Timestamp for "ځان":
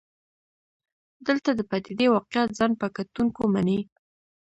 2.57-2.71